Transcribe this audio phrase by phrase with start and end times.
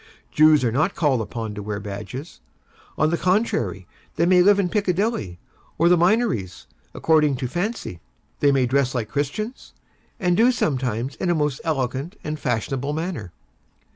[0.31, 2.39] Jews are not called upon to wear badges:
[2.97, 3.85] on the contrary,
[4.15, 5.37] they may live in Piccadilly,
[5.77, 7.99] or the Minories, according to fancy;
[8.39, 9.73] they may dress like Christians,
[10.19, 13.31] and do sometimes in a most elegant and fashionable manner.